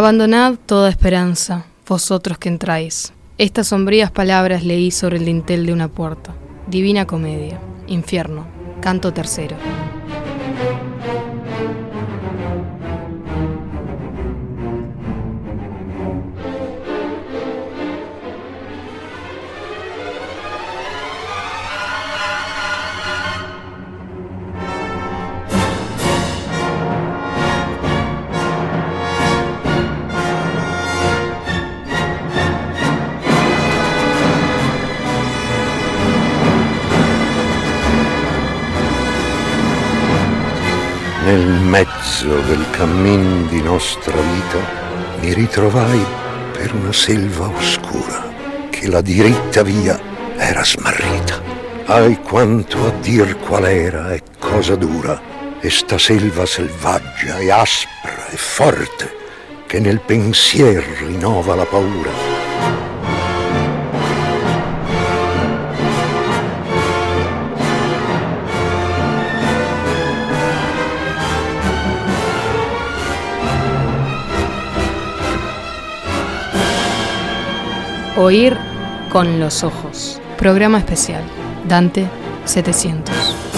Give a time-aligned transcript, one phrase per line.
[0.00, 3.12] Abandonad toda esperanza, vosotros que entráis.
[3.36, 6.34] Estas sombrías palabras leí sobre el dintel de una puerta.
[6.68, 7.60] Divina comedia.
[7.86, 8.46] Infierno.
[8.80, 9.56] Canto tercero.
[42.80, 44.58] Cammin di nostra vita
[45.20, 46.02] mi ritrovai
[46.50, 48.32] per una selva oscura
[48.70, 50.00] che la diritta via
[50.38, 51.42] era smarrita.
[51.84, 55.20] Ai quanto a dir qual era e cosa dura
[55.60, 59.14] esta selva selvaggia e aspra e forte
[59.66, 62.89] che nel pensier rinnova la paura.
[78.22, 78.54] Oír
[79.08, 80.20] con los ojos.
[80.36, 81.22] Programa especial.
[81.66, 82.06] Dante
[82.44, 83.49] 700.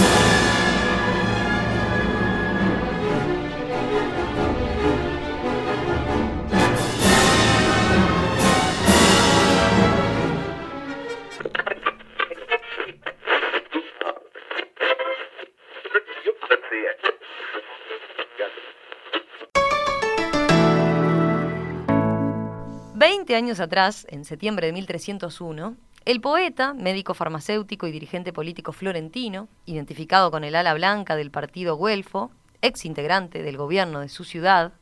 [23.35, 30.31] Años atrás, en septiembre de 1301, el poeta, médico farmacéutico y dirigente político florentino, identificado
[30.31, 32.31] con el ala blanca del partido Guelfo,
[32.61, 34.73] ex integrante del gobierno de su ciudad,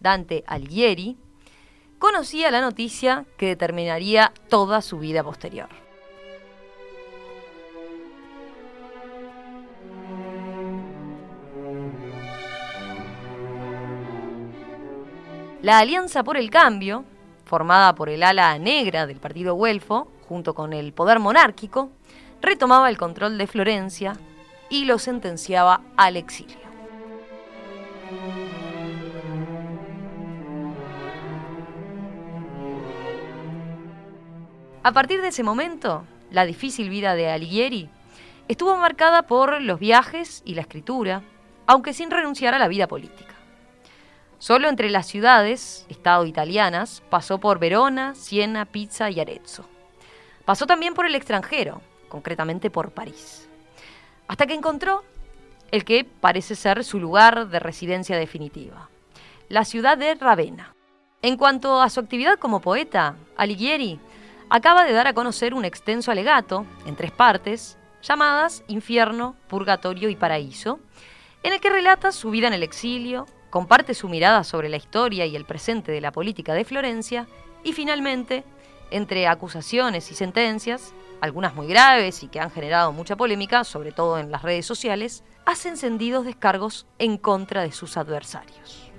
[0.00, 1.16] Dante Alighieri,
[1.98, 5.68] conocía la noticia que determinaría toda su vida posterior.
[15.62, 17.04] La Alianza por el Cambio,
[17.46, 21.90] formada por el ala negra del partido Güelfo, junto con el poder monárquico,
[22.42, 24.18] retomaba el control de Florencia
[24.68, 26.66] y lo sentenciaba al exilio.
[34.82, 37.88] A partir de ese momento, la difícil vida de Alighieri
[38.48, 41.22] estuvo marcada por los viajes y la escritura,
[41.66, 43.35] aunque sin renunciar a la vida política.
[44.38, 49.66] Solo entre las ciudades, estado italianas, pasó por Verona, Siena, Pisa y Arezzo.
[50.44, 53.48] Pasó también por el extranjero, concretamente por París.
[54.28, 55.04] Hasta que encontró
[55.70, 58.88] el que parece ser su lugar de residencia definitiva,
[59.48, 60.74] la ciudad de Ravenna.
[61.22, 63.98] En cuanto a su actividad como poeta, Alighieri
[64.50, 70.16] acaba de dar a conocer un extenso alegato, en tres partes, llamadas Infierno, Purgatorio y
[70.16, 70.78] Paraíso,
[71.42, 75.24] en el que relata su vida en el exilio, comparte su mirada sobre la historia
[75.24, 77.26] y el presente de la política de Florencia
[77.64, 78.44] y finalmente,
[78.90, 84.18] entre acusaciones y sentencias, algunas muy graves y que han generado mucha polémica, sobre todo
[84.18, 88.90] en las redes sociales, hace encendidos descargos en contra de sus adversarios.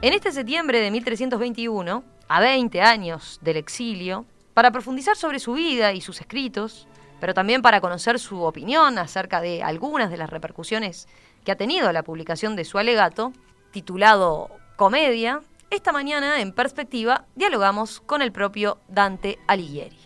[0.00, 5.92] En este septiembre de 1321, a 20 años del exilio, para profundizar sobre su vida
[5.92, 6.86] y sus escritos,
[7.24, 11.08] pero también para conocer su opinión acerca de algunas de las repercusiones
[11.42, 13.32] que ha tenido la publicación de su alegato,
[13.70, 15.40] titulado Comedia,
[15.70, 19.96] esta mañana en perspectiva dialogamos con el propio Dante Alighieri.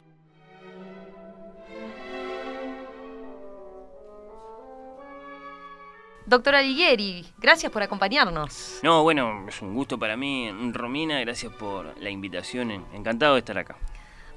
[6.25, 8.79] Doctor Alighieri, gracias por acompañarnos.
[8.85, 10.53] No, bueno, es un gusto para mí.
[10.73, 12.71] Romina, gracias por la invitación.
[12.93, 13.77] Encantado de estar acá.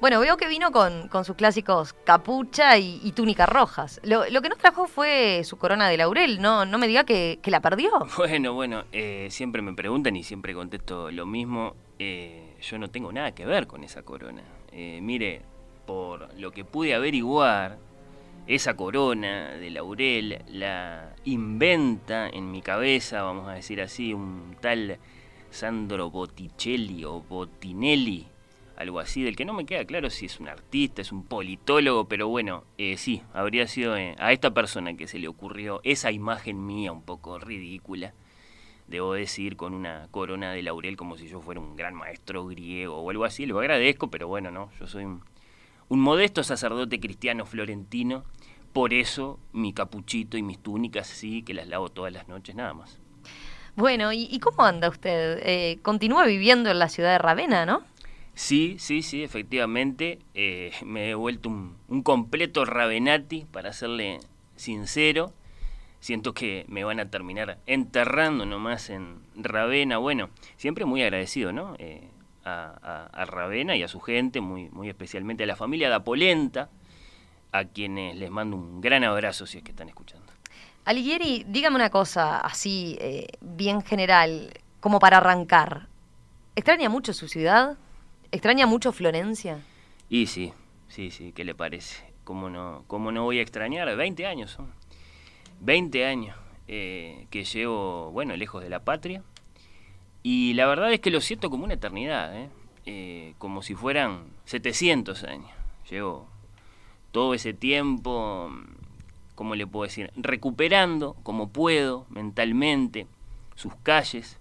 [0.01, 4.01] Bueno, veo que vino con, sus clásicos capucha y, túnica rojas.
[4.03, 6.65] Lo, que nos trajo fue su corona de laurel, ¿no?
[6.65, 7.91] No me diga que, la perdió.
[8.17, 11.75] Bueno, bueno, eh, siempre me preguntan y siempre contesto lo mismo.
[11.99, 14.41] Eh, yo no tengo nada que ver con esa corona.
[14.71, 15.43] Eh, mire,
[15.85, 17.77] por lo que pude averiguar,
[18.47, 24.97] esa corona de laurel la inventa en mi cabeza, vamos a decir así, un tal
[25.51, 28.30] Sandro Botticelli o Bottinelli
[28.81, 32.07] algo así, del que no me queda claro si es un artista, es un politólogo,
[32.07, 36.11] pero bueno, eh, sí, habría sido eh, a esta persona que se le ocurrió esa
[36.11, 38.13] imagen mía un poco ridícula,
[38.87, 42.97] debo decir, con una corona de laurel como si yo fuera un gran maestro griego
[42.97, 45.21] o algo así, lo agradezco, pero bueno, no, yo soy un,
[45.89, 48.23] modesto sacerdote cristiano florentino,
[48.73, 52.73] por eso mi capuchito y mis túnicas sí que las lavo todas las noches nada
[52.73, 52.99] más.
[53.75, 55.39] Bueno, ¿y, cómo anda usted?
[55.43, 57.83] Eh, continúa viviendo en la ciudad de Ravenna, ¿no?
[58.33, 60.19] Sí, sí, sí, efectivamente.
[60.33, 64.19] Eh, me he vuelto un, completo Ravenati, para serle
[64.55, 65.33] sincero.
[65.99, 69.97] Siento que me van a terminar enterrando nomás en Ravenna.
[69.97, 71.75] Bueno, siempre muy agradecido, ¿no?
[71.77, 72.07] Eh,
[72.43, 76.69] a, a, Ravenna y a su gente, muy, muy especialmente a la familia da Polenta,
[77.51, 80.31] a quienes les mando un gran abrazo si es que están escuchando.
[80.85, 85.87] Alighieri, dígame una cosa así, eh, bien general, como para arrancar.
[86.55, 87.77] ¿Extraña mucho su ciudad?
[88.31, 89.59] ¿Extraña mucho Florencia?
[90.07, 90.53] Y sí,
[90.87, 92.01] sí, sí, ¿qué le parece?
[92.23, 93.93] ¿Cómo no, cómo no voy a extrañar?
[93.93, 94.71] 20 años son.
[95.59, 96.37] 20 años
[96.69, 99.21] eh, que llevo, bueno, lejos de la patria.
[100.23, 102.49] Y la verdad es que lo siento como una eternidad, ¿eh?
[102.85, 105.51] eh como si fueran 700 años.
[105.89, 106.25] Llevo
[107.11, 108.49] todo ese tiempo,
[109.35, 110.09] ¿cómo le puedo decir?
[110.15, 113.07] Recuperando como puedo mentalmente
[113.55, 114.37] sus calles,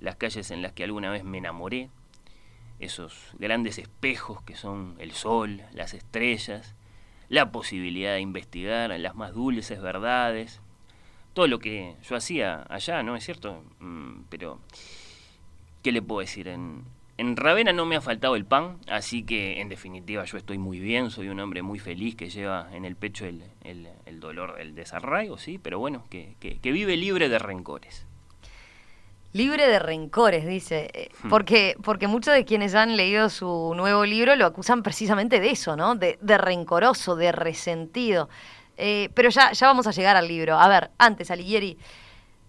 [0.00, 1.90] las calles en las que alguna vez me enamoré,
[2.80, 6.74] esos grandes espejos que son el sol, las estrellas,
[7.28, 10.60] la posibilidad de investigar las más dulces verdades,
[11.32, 13.62] todo lo que yo hacía allá, ¿no es cierto?
[13.78, 14.58] Mm, pero,
[15.82, 16.48] ¿qué le puedo decir?
[16.48, 16.84] En,
[17.18, 20.80] en Ravena no me ha faltado el pan, así que en definitiva yo estoy muy
[20.80, 24.74] bien, soy un hombre muy feliz que lleva en el pecho el, el, dolor del
[24.74, 28.06] desarraigo, sí, pero bueno, que, que vive libre de rencores.
[29.32, 30.90] Libre de rencores, dice.
[30.92, 31.28] Eh, hmm.
[31.28, 35.76] Porque, porque muchos de quienes han leído su nuevo libro lo acusan precisamente de eso,
[35.76, 35.94] ¿no?
[35.94, 38.28] De, rencoroso, de resentido.
[38.76, 40.58] Eh, pero ya, ya vamos a llegar al libro.
[40.58, 41.78] A ver, antes, Alighieri,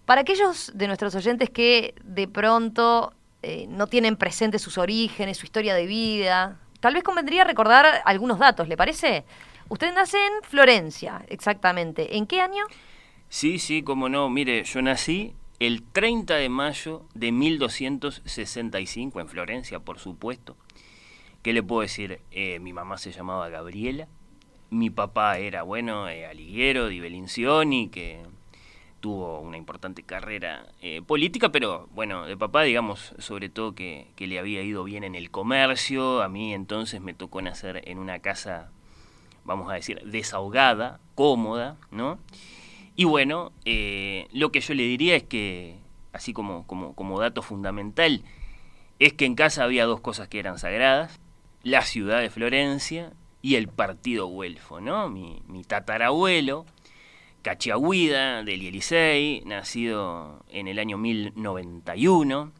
[0.06, 3.12] para aquellos de nuestros oyentes que de pronto
[3.42, 8.38] eh, no tienen presentes sus orígenes, su historia de vida, tal vez convendría recordar algunos
[8.38, 9.24] datos, ¿le parece?
[9.68, 12.16] Usted nace en Florencia, exactamente.
[12.16, 12.64] ¿En qué año?
[13.28, 14.28] Sí, sí, como no.
[14.28, 15.34] Mire, yo nací
[15.66, 20.56] el 30 de mayo de 1265, en Florencia, por supuesto.
[21.42, 22.20] ¿Qué le puedo decir?
[22.32, 24.08] Eh, mi mamá se llamaba Gabriela,
[24.70, 28.24] mi papá era, bueno, eh, aliguero di Bellinzioni, que
[28.98, 34.26] tuvo una importante carrera eh, política, pero bueno, de papá, digamos, sobre todo que, que,
[34.26, 38.18] le había ido bien en el comercio, a mí entonces me tocó nacer en una
[38.18, 38.72] casa,
[39.44, 42.18] vamos a decir, desahogada, cómoda, ¿no?
[42.94, 45.76] Y bueno, eh, lo que yo le diría es que,
[46.12, 48.22] así como, como, como dato fundamental,
[48.98, 51.20] es que en casa había dos cosas que eran sagradas,
[51.62, 55.08] la ciudad de Florencia y el partido Güelfo, ¿no?
[55.08, 56.66] Mi, mi tatarabuelo,
[57.42, 62.52] Cachiagüida del Elisei, nacido en el año 1091,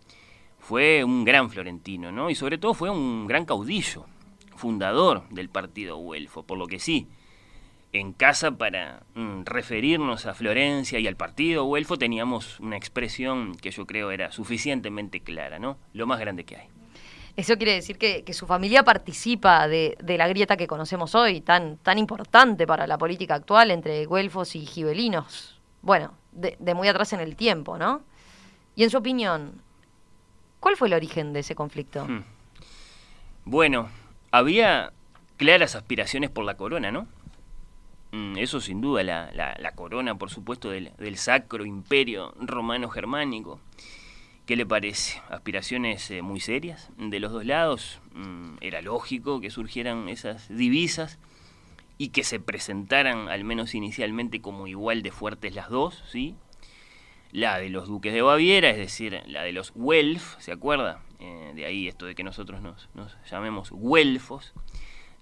[0.58, 2.31] fue un gran florentino, ¿no?
[2.31, 4.06] Y sobre todo fue un gran caudillo,
[4.56, 7.08] fundador del partido Güelfo, por lo que sí,
[7.93, 13.71] en casa para mm, referirnos a Florencia y al partido Güelfo teníamos una expresión que
[13.71, 15.77] yo creo era suficientemente clara, ¿no?
[15.93, 16.69] Lo más grande que hay.
[17.37, 21.99] Eso quiere decir que, su familia participa de, la grieta que conocemos hoy, tan, tan
[21.99, 25.59] importante para la política actual entre güelfos y gibelinos.
[25.81, 28.03] Bueno, de, muy atrás en el tiempo, ¿no?
[28.77, 29.62] Y en su opinión,
[30.61, 32.07] ¿cuál fue el origen de ese conflicto?
[32.07, 32.25] Hmm.
[33.45, 33.88] Bueno,
[34.31, 34.93] había
[35.38, 37.09] claras aspiraciones por la corona, ¿no?
[38.12, 43.59] Mm, eso sin duda, la, corona, por supuesto, del, sacro imperio romano-germánico.
[44.45, 45.23] ¿Qué le parece?
[45.31, 48.00] Aspiraciones eh, muy serias de los dos lados.
[48.12, 51.19] Mm, era lógico que surgieran esas divisas
[51.97, 56.35] y que se presentaran, al menos inicialmente, como igual de fuertes las dos, ¿sí?
[57.31, 61.00] La de los duques de Baviera, es decir, la de los Welf, ¿se acuerda?
[61.19, 64.52] Eh, de ahí esto de que nosotros nos, nos llamemos Welfos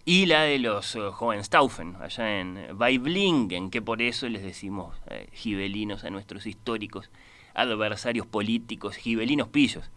[0.04, 5.28] y la de los uh, Hohenstaufen, allá en Weiblingen, que por eso les decimos eh,
[5.32, 7.10] gibelinos a nuestros históricos
[7.54, 9.90] adversarios políticos, gibelinos pillos,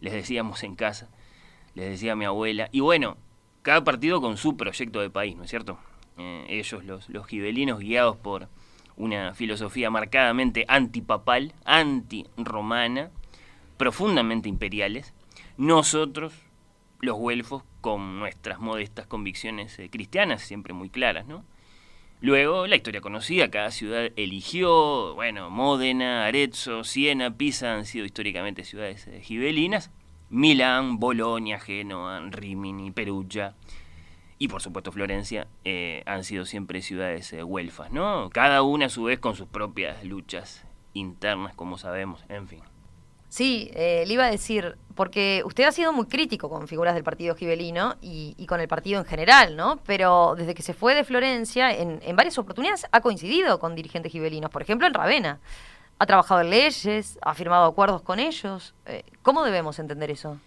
[0.00, 1.08] les decíamos en casa,
[1.74, 2.68] les decía mi abuela.
[2.72, 3.16] Y bueno,
[3.62, 5.78] cada partido con su proyecto de país, ¿no es cierto?
[6.18, 8.48] Eh, ellos, los, los gibelinos, guiados por
[8.96, 13.10] una filosofía marcadamente antipapal, anti-romana,
[13.76, 15.14] profundamente imperiales.
[15.56, 16.32] Nosotros,
[17.00, 21.44] los güelfos, con nuestras modestas convicciones eh, cristianas, siempre muy claras, ¿no?
[22.22, 28.64] Luego, la historia conocida, cada ciudad eligió, bueno, Módena, Arezzo, Siena, Pisa han sido históricamente
[28.64, 29.90] ciudades eh, gibelinas,
[30.30, 33.54] Milán, Bolonia, Génova, Rimini, Perugia
[34.38, 38.30] y por supuesto Florencia eh, han sido siempre ciudades huelfas, ¿no?
[38.32, 42.62] Cada una a su vez con sus propias luchas internas, como sabemos, en fin.
[43.34, 47.02] Sí, eh, le iba a decir, porque usted ha sido muy crítico con figuras del
[47.02, 49.80] partido gibelino y, y con el partido en general, ¿no?
[49.84, 54.12] Pero desde que se fue de Florencia, en, en varias oportunidades ha coincidido con dirigentes
[54.12, 55.40] gibelinos, por ejemplo en Ravenna.
[55.98, 58.72] Ha trabajado en leyes, ha firmado acuerdos con ellos.
[58.86, 60.38] Eh, ¿Cómo debemos entender eso?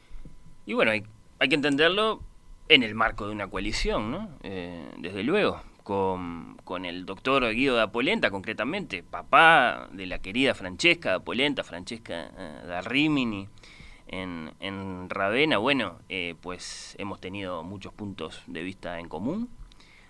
[0.66, 1.04] Y bueno, hay,
[1.40, 2.22] hay que entenderlo
[2.70, 4.30] en el marco de una coalición, ¿no?
[4.44, 11.12] Eh, desde luego, con, el doctor Guido da Polenta, concretamente, papá de la querida Francesca
[11.12, 13.48] da Polenta, Francesca eh, da Rimini,
[14.08, 15.08] en, en
[15.62, 19.50] bueno, eh, pues hemos tenido muchos puntos de vista en común,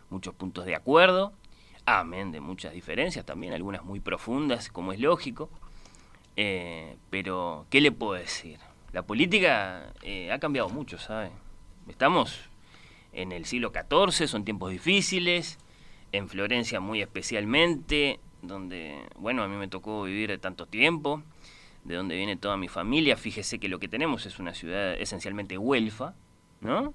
[0.09, 1.33] muchos puntos de acuerdo,
[1.85, 5.47] amén de muchas diferencias también, algunas muy profundas, como es lógico,
[6.37, 8.57] eh, pero ¿qué le puedo decir?
[8.93, 11.29] La política eh, ha cambiado mucho, ¿sabe?
[11.87, 12.49] Estamos
[13.13, 15.59] en el siglo XIV, son tiempos difíciles,
[16.11, 21.23] en Florencia muy especialmente, donde, bueno, a mí me tocó vivir tanto tiempo,
[21.83, 23.17] de donde viene toda mi familia.
[23.17, 26.13] Fíjese que lo que tenemos es una ciudad esencialmente huelfa,
[26.61, 26.93] ¿no?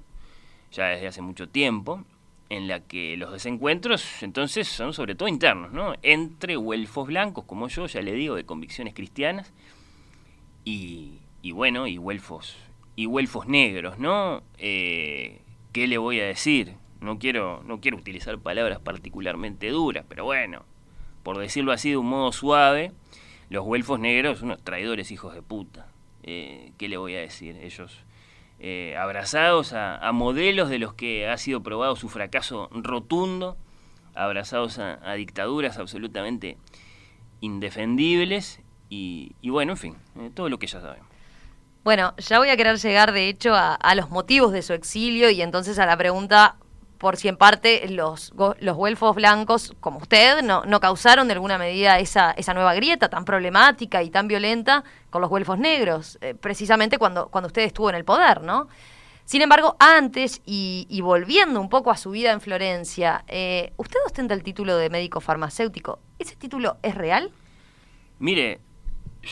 [0.70, 2.04] Ya desde hace mucho tiempo,
[2.48, 5.94] en la que los desencuentros entonces son sobre todo internos, ¿no?
[6.02, 9.52] Entre huelfos blancos, como yo, ya le digo, de convicciones cristianas,
[10.64, 12.56] y, y bueno, y huelfos,
[12.94, 14.42] y huelfos negros, ¿no?
[14.58, 15.40] Eh,
[15.72, 16.74] ¿Qué le voy a decir?
[17.02, 20.64] No quiero, no quiero utilizar palabras particularmente duras, pero bueno,
[21.22, 22.92] por decirlo así de un modo suave,
[23.50, 25.86] los güelfos negros, unos traidores hijos de puta.
[26.22, 27.56] Eh, ¿Qué le voy a decir?
[27.56, 28.04] Ellos
[28.60, 33.56] eh, abrazados a, modelos de los que ha sido probado su fracaso rotundo,
[34.14, 36.56] abrazados a, dictaduras absolutamente
[37.40, 41.12] indefendibles y, y bueno, en fin, eh, todo lo que ya sabemos.
[41.84, 45.42] Bueno, ya voy a querer llegar de hecho a, los motivos de su exilio y
[45.42, 46.54] entonces a la pregunta
[47.02, 51.58] por si en parte los, los güelfos blancos, como usted, no, no causaron de alguna
[51.58, 56.36] medida esa, esa nueva grieta tan problemática y tan violenta con los güelfos negros, eh,
[56.36, 58.68] precisamente cuando, cuando usted estuvo en el poder, ¿no?
[59.24, 64.34] Sin embargo, antes y, volviendo un poco a su vida en Florencia, eh, usted ostenta
[64.34, 65.98] el título de médico farmacéutico.
[66.20, 67.32] ¿Ese título es real?
[68.20, 68.60] Mire,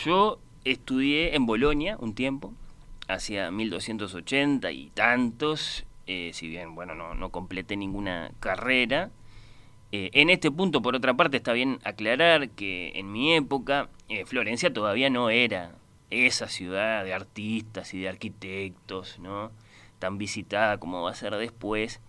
[0.04, 2.52] yo estudié en Bolonia un tiempo,
[3.06, 9.12] hacia 1280 y tantos, eh, si bien, bueno, no, no completé ninguna carrera.
[9.92, 14.24] Eh, en este punto, por otra parte, está bien aclarar que en mi época eh,
[14.24, 15.76] Florencia todavía no era
[16.10, 19.52] esa ciudad de artistas y de arquitectos, ¿no?
[20.00, 22.00] Tan visitada como va a ser después.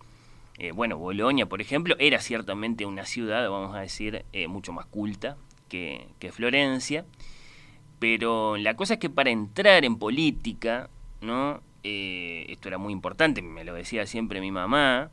[0.74, 5.36] Bueno, Bolonia, por ejemplo, era ciertamente una ciudad, vamos a decir, mucho más culta
[5.68, 7.04] que, que Florencia.
[7.98, 10.88] Pero la cosa es que para entrar en política,
[11.20, 11.62] ¿no?
[11.84, 15.10] Eh, esto era muy importante, me lo decía siempre mi mamá,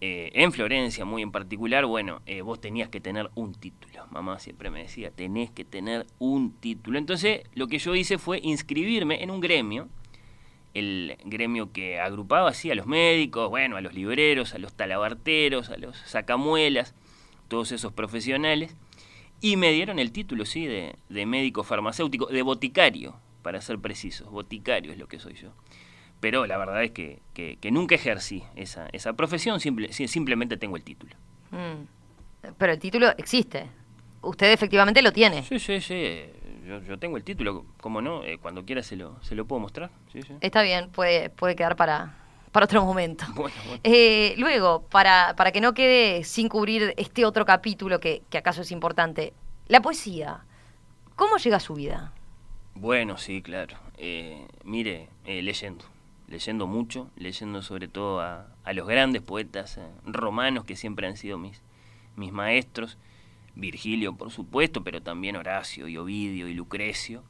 [0.00, 4.06] eh, en Florencia muy en particular, bueno, eh, vos tenías que tener un título.
[4.12, 6.98] Mamá siempre me decía, tenés que tener un título.
[6.98, 9.88] Entonces lo que yo hice fue inscribirme en un gremio,
[10.72, 15.70] el gremio que agrupaba así a los médicos, bueno, a los libreros, a los talabarteros,
[15.70, 16.94] a los sacamuelas,
[17.48, 18.76] todos esos profesionales,
[19.40, 24.30] y me dieron el título, sí, de, de médico farmacéutico, de boticario, para ser precisos,
[24.30, 25.52] boticario es lo que soy yo
[26.20, 30.76] pero la verdad es que, que, que nunca ejercí esa, esa profesión, simple, simplemente tengo
[30.76, 31.14] el título.
[31.50, 32.52] Mm.
[32.56, 33.68] Pero el título existe.
[34.22, 35.42] Usted efectivamente lo tiene.
[35.44, 36.24] Sí, sí, sí.
[36.66, 38.24] Yo, yo tengo el título, ¿cómo no?
[38.24, 39.90] Eh, cuando quiera se lo, se lo puedo mostrar.
[40.12, 40.34] Sí, sí.
[40.40, 42.16] Está bien, puede, puede quedar para,
[42.52, 43.24] para otro momento.
[43.34, 43.80] Bueno, bueno.
[43.84, 48.62] Eh, luego, para, para que no quede sin cubrir este otro capítulo que, que acaso
[48.62, 49.32] es importante,
[49.68, 50.44] la poesía,
[51.14, 52.12] ¿cómo llega a su vida?
[52.74, 53.76] Bueno, sí, claro.
[53.96, 55.84] Eh, mire, eh, leyendo
[56.28, 61.16] leyendo mucho, leyendo sobre todo a, a los grandes poetas eh, romanos que siempre han
[61.16, 61.62] sido mis,
[62.16, 62.98] mis maestros,
[63.54, 67.24] Virgilio por supuesto, pero también Horacio y Ovidio y Lucrecio.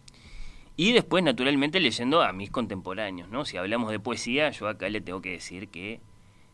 [0.77, 3.45] Y después, naturalmente, leyendo a mis contemporáneos, ¿no?
[3.45, 6.01] Si hablamos de poesía, yo acá le tengo que decir que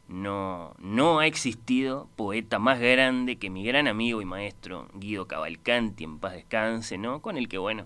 [0.08, 6.04] no, no ha existido poeta más grande que mi gran amigo y maestro Guido Cavalcanti,
[6.04, 7.20] en paz descanse, ¿no?
[7.20, 7.84] Con el que, bueno,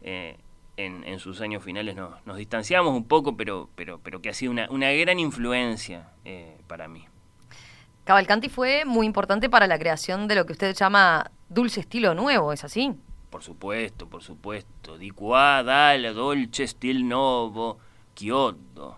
[0.00, 0.38] eh,
[0.78, 4.34] en, en, sus años finales nos, nos, distanciamos un poco, pero, pero, pero que ha
[4.34, 7.04] sido una, una gran influencia eh, para mí.
[8.04, 12.52] Cavalcanti fue muy importante para la creación de lo que usted llama dulce estilo nuevo,
[12.52, 12.94] ¿es así?
[13.28, 14.96] Por supuesto, por supuesto.
[14.96, 17.78] Di qua dal dolce stil nuovo,
[18.14, 18.96] Kyoto.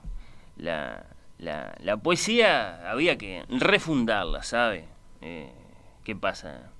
[0.59, 1.05] La,
[1.39, 4.87] la, la, poesía había que refundarla, ¿sabe?
[5.23, 5.51] Eh,
[6.05, 6.71] ¿Qué pasa?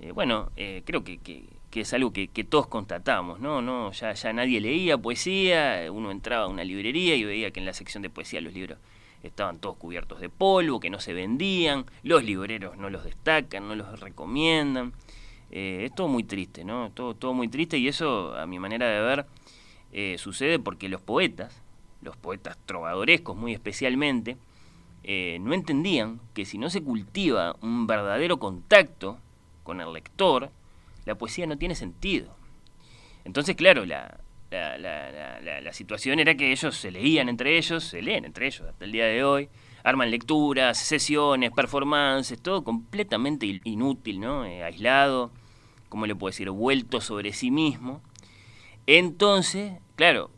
[0.00, 3.62] Eh, bueno, eh, creo que, que que es algo que, todos constatamos, ¿no?
[3.62, 7.66] no ya, ya nadie leía poesía, uno entraba a una librería y veía que en
[7.66, 8.78] la sección de poesía los libros
[9.22, 13.74] estaban todos cubiertos de polvo, que no se vendían, los libreros no los destacan, no
[13.74, 14.92] los recomiendan.
[15.50, 16.90] Eh, es todo muy triste, ¿no?
[16.92, 19.26] Todo, todo muy triste y eso, a mi manera de ver,
[19.92, 21.62] eh, sucede porque los poetas,
[22.02, 24.36] los poetas trovadorescos muy especialmente,
[25.04, 29.16] eh, no entendían que si no se cultiva un verdadero contacto
[29.62, 30.50] con el lector,
[31.04, 32.36] la poesía no tiene sentido.
[33.24, 34.18] Entonces, claro, la,
[34.50, 38.92] la, situación era que ellos se leían entre ellos, se leen entre ellos hasta el
[38.92, 39.48] día de hoy,
[39.84, 44.44] arman lecturas, sesiones, performances, todo completamente inútil, ¿no?
[44.44, 45.30] Eh, aislado,
[45.88, 48.02] como le puedo decir, vuelto sobre sí mismo.
[48.86, 50.30] Entonces, claro,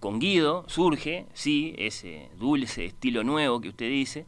[0.00, 4.26] con Guido surge, sí, ese dulce estilo nuevo que usted dice,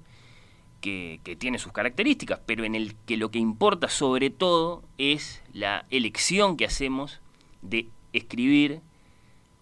[0.83, 5.87] que, tiene sus características, pero en el que lo que importa sobre todo es la
[5.89, 7.21] elección que hacemos
[7.63, 8.81] de escribir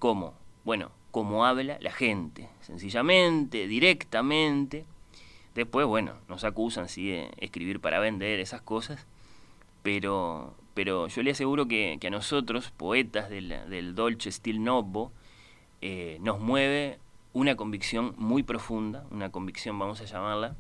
[0.01, 0.35] como,
[0.65, 4.85] bueno, como habla la gente, sencillamente, directamente.
[5.55, 9.07] Después, bueno, nos acusan sí, de escribir para vender esas cosas,
[9.83, 15.13] pero, pero yo le aseguro que, a nosotros, poetas del, del Dolce Stil Novo,
[15.83, 16.99] eh, nos mueve
[17.33, 20.57] una convicción muy profunda, una convicción, vamos a llamarla,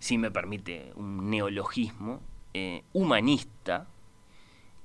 [0.00, 2.20] si me permite un neologismo,
[2.52, 3.86] eh, humanista,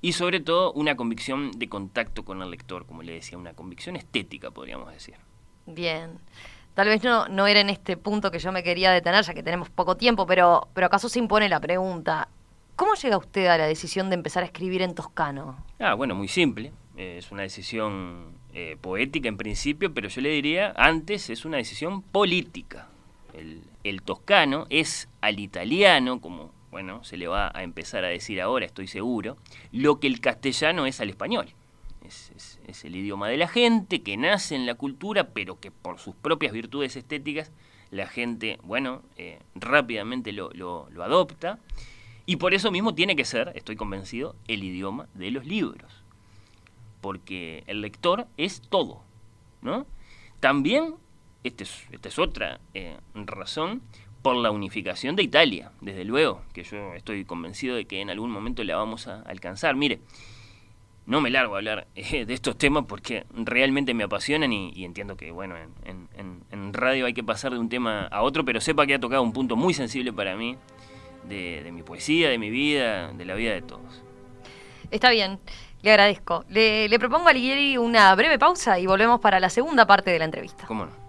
[0.00, 3.96] y sobre todo una convicción de contacto con el lector, como le decía, una convicción
[3.96, 5.16] estética, podríamos decir.
[5.66, 6.20] Bien.
[6.74, 9.42] Tal vez no, no era en este punto que yo me quería detener, ya que
[9.42, 12.28] tenemos poco tiempo, pero, pero acaso se impone la pregunta,
[12.76, 15.56] ¿cómo llega usted a la decisión de empezar a escribir en toscano?
[15.80, 16.72] Ah, bueno, muy simple.
[16.96, 22.02] es una decisión eh, poética en principio, pero yo le diría, antes es una decisión
[22.02, 22.88] política.
[23.32, 23.62] El,
[24.02, 28.86] toscano es al italiano, como bueno, se le va a empezar a decir ahora, estoy
[28.86, 29.36] seguro,
[29.72, 31.48] lo que el castellano es al español.
[32.04, 36.14] Es, el idioma de la gente, que nace en la cultura, pero que por sus
[36.14, 37.50] propias virtudes estéticas
[37.90, 41.58] la gente, bueno, eh, rápidamente lo, lo adopta.
[42.26, 46.06] Y por eso mismo tiene que ser, estoy convencido, el idioma de los libros
[47.06, 49.00] porque el lector es todo,
[49.62, 49.86] ¿no?
[50.40, 50.96] También,
[51.46, 53.82] este esta es, otra eh, razón,
[54.22, 58.30] por la unificación de Italia, desde luego, que yo estoy convencido de que en algún
[58.30, 59.76] momento la vamos a alcanzar.
[59.76, 60.00] Mire,
[61.06, 65.16] no me largo a hablar eh, de estos temas porque realmente me apasionan y, entiendo
[65.16, 68.94] que, bueno, en, radio hay que pasar de un tema a otro, pero sepa que
[68.94, 70.56] ha tocado un punto muy sensible para mí,
[71.28, 74.02] de, de mi poesía, de mi vida, de la vida de todos.
[74.90, 75.38] Está bien.
[75.82, 76.44] Le agradezco.
[76.48, 80.24] Le, propongo a Ligieri una breve pausa y volvemos para la segunda parte de la
[80.24, 80.66] entrevista.
[80.66, 81.05] ¿Cómo no?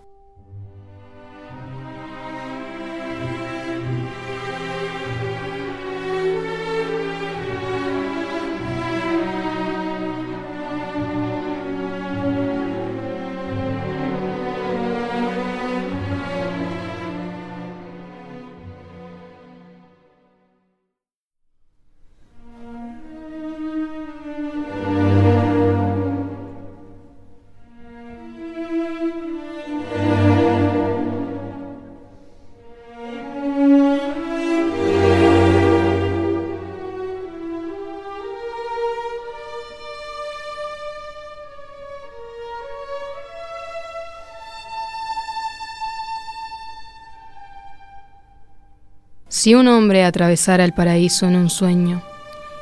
[49.47, 52.03] Si un hombre atravesara el paraíso en un sueño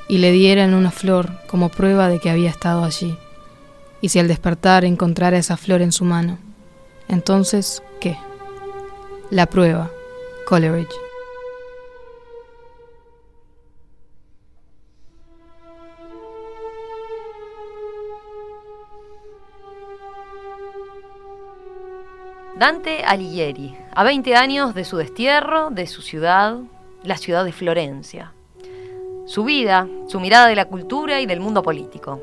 [0.08, 3.18] y le dieran una flor como prueba de que había estado allí,
[4.02, 6.38] y si al despertar encontrara esa flor en su mano,
[7.08, 8.20] entonces, ¿qué?
[9.32, 9.90] La prueba,
[10.48, 10.94] Coleridge.
[22.60, 26.60] Dante Alighieri, a 20 años de su destierro, de su ciudad,
[27.06, 28.34] la ciudad de Florencia.
[29.26, 32.22] Su vida, su mirada de la cultura y del mundo político.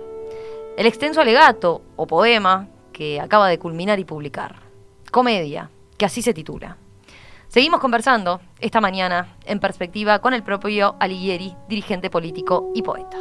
[0.77, 4.57] El extenso alegato o poema que acaba de culminar y publicar.
[5.11, 6.77] Comedia, que así se titula.
[7.49, 13.19] Seguimos conversando esta mañana en perspectiva con el propio Alighieri, dirigente político y poeta.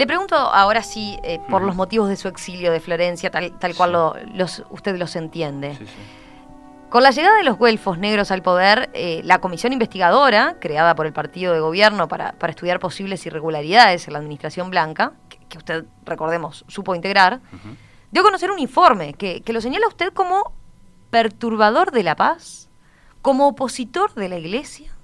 [0.00, 3.94] Le pregunto ahora sí, eh, por los motivos de su exilio de Florencia, tal, cual
[4.70, 5.76] usted los entiende.
[6.88, 11.04] Con la llegada de los güelfos negros al poder, eh, la comisión investigadora, creada por
[11.04, 15.12] el partido de gobierno para, estudiar posibles irregularidades en la administración blanca,
[15.50, 17.42] que, usted, recordemos, supo integrar,
[18.10, 20.54] dio a conocer un informe que, que lo señala usted como
[21.10, 22.70] perturbador de la paz,
[23.20, 24.96] como opositor de la iglesia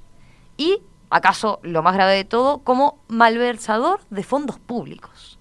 [0.56, 5.38] y acaso lo más grave de todo, como malversador de fondos públicos.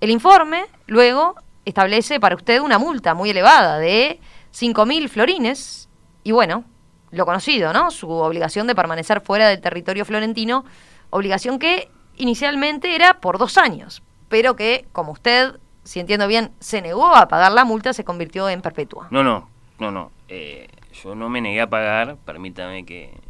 [0.00, 4.20] El informe luego establece para usted una multa muy elevada de
[4.52, 5.88] 5.000 florines
[6.22, 6.64] y bueno,
[7.10, 7.90] lo conocido, ¿no?
[7.90, 10.64] Su obligación de permanecer fuera del territorio florentino,
[11.10, 16.82] obligación que inicialmente era por dos años, pero que, como usted, si entiendo bien, se
[16.82, 19.08] negó a pagar la multa, se convirtió en perpetua.
[19.10, 20.10] No, no, no, no.
[20.28, 20.68] Eh,
[21.02, 23.20] yo no me negué a pagar, permítame que,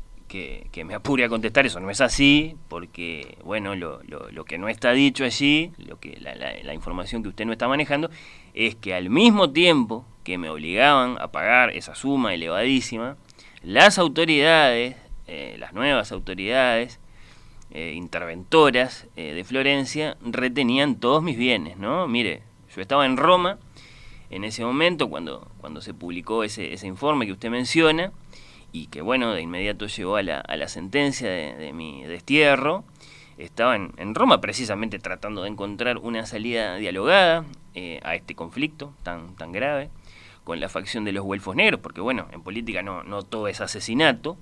[0.72, 4.68] que, me apure a contestar, eso no es así, porque, bueno, lo, lo, que no
[4.68, 8.10] está dicho allí, lo que la, la, información que usted no está manejando,
[8.52, 13.16] es que al mismo tiempo que me obligaban a pagar esa suma elevadísima,
[13.62, 14.96] las autoridades,
[15.28, 16.98] eh, las nuevas autoridades
[17.70, 22.08] eh, interventoras eh, de Florencia, retenían todos mis bienes, ¿no?
[22.08, 22.42] Mire,
[22.74, 23.58] yo estaba en Roma
[24.30, 28.10] en ese momento, cuando, cuando se publicó ese, ese informe que usted menciona,
[28.74, 32.82] y que bueno, de inmediato llegó a la, a la sentencia de, mi destierro.
[33.38, 39.36] Estaba en, Roma precisamente tratando de encontrar una salida dialogada eh, a este conflicto tan,
[39.36, 39.90] tan grave
[40.42, 43.60] con la facción de los huelfos negros, porque bueno, en política no, no todo es
[43.60, 44.36] asesinato.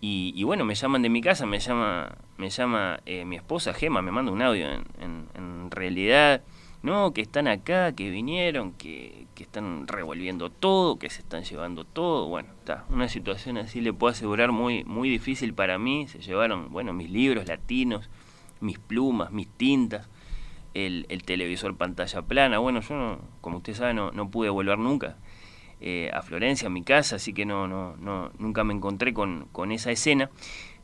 [0.00, 4.02] Y, bueno, me llaman de mi casa, me llama, me llama eh, mi esposa Gema,
[4.02, 4.68] me manda un audio.
[4.68, 6.42] En, en, en realidad
[6.84, 11.86] no, que están acá, que vinieron, que, que, están revolviendo todo, que se están llevando
[11.86, 12.28] todo.
[12.28, 16.06] Bueno, está, una situación así le puedo asegurar muy, muy difícil para mí.
[16.08, 18.10] Se llevaron, bueno, mis libros latinos,
[18.60, 20.10] mis plumas, mis tintas,
[20.74, 22.58] el, el televisor pantalla plana.
[22.58, 25.16] Bueno, yo, no, como usted sabe, no, no pude volver nunca
[25.80, 29.48] eh, a Florencia, a mi casa, así que no, no, no, nunca me encontré con,
[29.52, 30.28] con esa escena.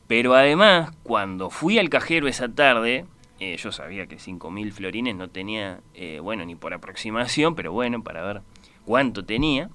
[0.07, 3.05] Pero además, cuando fui al cajero esa tarde,
[3.41, 8.03] eh, yo sabía que 5.000 florines no tenía, eh, bueno, ni por aproximación, pero bueno,
[8.03, 8.43] para ver
[8.85, 9.71] cuánto tenía.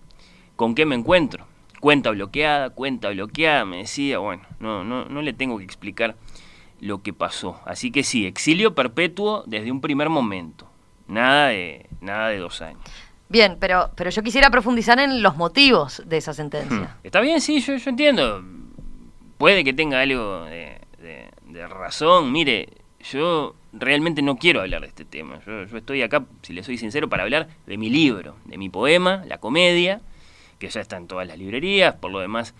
[0.54, 1.48] ¿Con qué me encuentro?
[1.80, 6.14] Cuenta bloqueada, cuenta bloqueada, me decía, bueno, no, no, no le tengo que explicar
[6.80, 7.60] lo que pasó.
[7.64, 10.70] Así que sí, exilio perpetuo desde un primer momento.
[11.08, 12.80] Nada de, nada de dos años.
[13.28, 16.76] Bien, pero, pero yo quisiera profundizar en los motivos de esa sentencia.
[16.76, 17.00] Hmm.
[17.02, 18.44] Está bien, sí, yo, yo entiendo.
[19.38, 22.30] Puede que tenga algo de, de razón.
[22.30, 22.68] Mire,
[23.12, 25.40] yo realmente no quiero hablar de este tema.
[25.46, 29.24] Yo, estoy acá, si le soy sincero, para hablar de mi libro, de mi poema,
[29.26, 30.00] La Comedia,
[30.58, 31.94] que ya está en todas las librerías.
[31.94, 32.54] Por lo demás,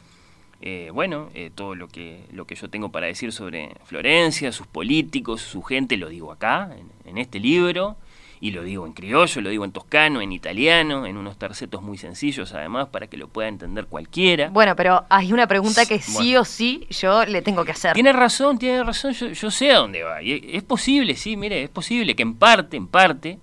[0.61, 4.67] eh, bueno, eh, todo lo que, lo que yo tengo para decir sobre Florencia, sus
[4.67, 7.97] políticos, su gente, lo digo acá, en este libro
[8.41, 11.99] y lo digo en criollo, lo digo en toscano, en italiano, en unos tercetos muy
[11.99, 14.51] sencillos además para que lo pueda entender cualquiera.
[14.51, 17.95] Bueno, pero hay una pregunta que sí o sí yo le tengo que hacer.
[17.95, 20.23] Tiene razón, tiene razón, yo, sé a dónde va.
[20.23, 23.39] Y es posible, sí, mire, es posible que en parte, en parte,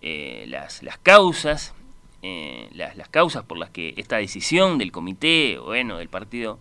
[0.00, 1.74] eh, las, las causas,
[2.22, 6.58] eh, las, las causas por las que esta decisión del comité, bueno, del partido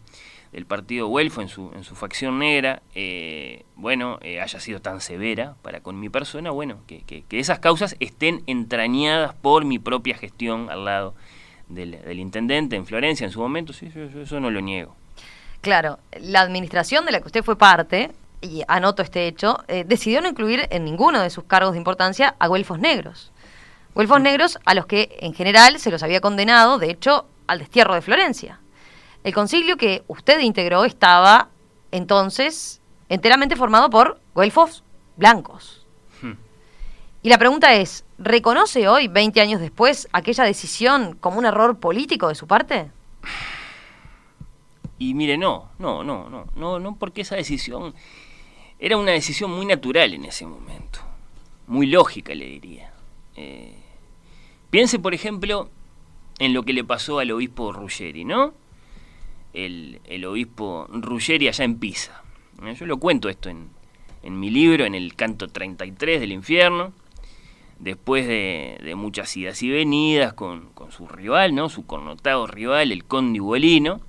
[0.54, 5.02] del partido Huelfo en su, en su facción negra, eh, bueno, eh, haya sido tan
[5.02, 10.16] severa para con mi persona, bueno, que, que, esas causas estén entrañadas por mi propia
[10.16, 11.16] gestión al lado
[11.70, 14.96] del, intendente en Florencia en su momento, sí, yo, eso no lo niego.
[15.62, 18.12] Claro, la administración de la que usted fue parte,
[18.42, 22.36] y anoto este hecho, eh, decidió no incluir en ninguno de sus cargos de importancia
[22.38, 23.32] a Güelfos negros.
[23.96, 27.96] Güelfos negros a los que en general se los había condenado, de hecho, al destierro
[27.96, 28.60] de Florencia.
[29.24, 31.50] El concilio que usted integró estaba
[31.92, 34.84] entonces enteramente formado por güelfos
[35.16, 35.86] blancos.
[36.22, 36.34] Hmm.
[37.22, 42.28] Y la pregunta es, ¿reconoce hoy, 20 años después, aquella decisión como un error político
[42.28, 42.92] de su parte?
[45.00, 47.94] Y mire, no, no, no, no, no, no, porque esa decisión
[48.80, 51.00] era una decisión muy natural en ese momento,
[51.68, 52.92] muy lógica, le diría.
[53.36, 53.76] Eh,
[54.70, 55.70] piense, por ejemplo,
[56.40, 58.54] en lo que le pasó al obispo Ruggeri, ¿no?
[59.54, 62.24] El, obispo Ruggeri allá en Pisa.
[62.66, 62.76] ¿Eh?
[62.76, 63.70] Yo lo cuento esto en,
[64.24, 66.94] mi libro, en el canto 33 del infierno,
[67.80, 71.70] después de, muchas idas y venidas con, su rival, ¿no?
[71.70, 74.02] su connotado rival, el conde Ugolino,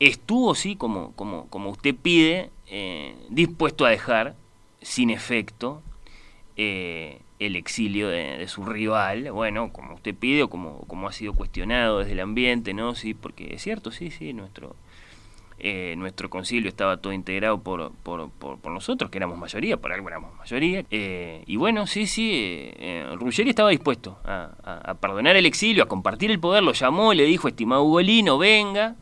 [0.00, 4.34] estuvo, sí, como, como, como usted pide, eh, dispuesto a dejar
[4.82, 5.82] sin efecto
[6.56, 11.34] eh, el exilio de, su rival, bueno, como usted pide o como, como ha sido
[11.34, 12.94] cuestionado desde el ambiente, ¿no?
[12.94, 14.74] Sí, porque es cierto, sí, sí, nuestro,
[15.58, 20.08] eh, nuestro concilio estaba todo integrado por, por, por, nosotros, que éramos mayoría, por algo
[20.08, 20.84] éramos mayoría.
[20.90, 26.30] Eh, y bueno, sí, sí, eh, Ruggeri estaba dispuesto a, perdonar el exilio, a compartir
[26.30, 28.96] el poder, lo llamó, le dijo, estimado Ugolino, venga,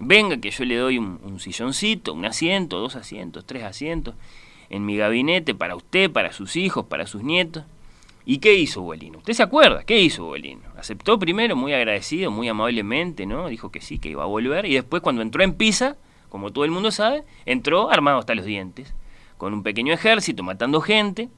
[0.00, 4.16] venga que yo le doy un silloncito, un asiento, dos asientos, tres asientos
[4.70, 7.64] en mi gabinete para usted, para sus hijos, para sus nietos.
[8.24, 9.18] ¿Y qué hizo Bolino?
[9.18, 9.82] ¿Usted se acuerda?
[9.84, 10.62] ¿Qué hizo Bolino?
[10.76, 13.48] Aceptó primero, muy agradecido, muy amablemente, ¿no?
[13.48, 14.66] Dijo que sí, que iba a volver.
[14.66, 15.96] Y después, cuando entró en Pisa,
[16.28, 18.94] como todo el mundo sabe, entró armado hasta los dientes,
[19.36, 21.28] con un pequeño ejército, matando gente.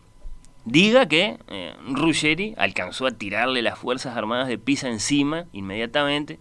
[0.65, 6.39] Diga que eh, Ruggeri alcanzó a tirarle las Fuerzas Armadas de Pisa encima inmediatamente.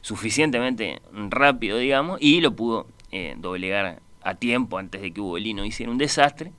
[0.00, 5.90] suficientemente rápido, digamos, y lo pudo eh, doblegar a tiempo antes de que Ugolino hiciera
[5.90, 6.52] un desastre.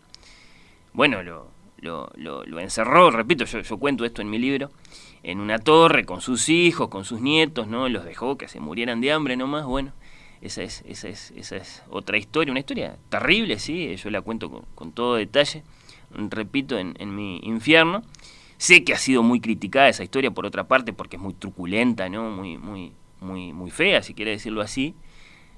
[0.94, 1.52] Bueno, lo,
[1.82, 4.72] lo, encerró, repito, yo, yo, cuento esto en mi libro,
[5.24, 7.90] en una torre con sus hijos, con sus nietos, ¿no?
[7.90, 9.94] Los dejó que se murieran de hambre nomás, bueno.
[10.42, 14.66] Esa es, esa es, esa es otra historia, una historia terrible, sí, yo la cuento
[14.74, 15.64] con, todo detalle,
[16.12, 18.04] repito, en, en, mi infierno.
[18.58, 22.08] Sé que ha sido muy criticada esa historia por otra parte porque es muy truculenta,
[22.08, 22.30] ¿no?
[22.30, 24.96] Muy, muy, muy, muy fea, si quiere decirlo así.